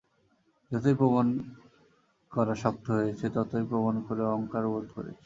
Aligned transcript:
যতই 0.71 0.95
প্রমাণ 0.99 1.27
করা 2.31 2.53
শক্ত 2.63 2.85
হয়েছে 2.97 3.25
ততই 3.35 3.63
প্রমাণ 3.69 3.95
করে 4.07 4.21
অহংকার 4.25 4.63
বোধ 4.71 4.85
করেছি। 4.95 5.19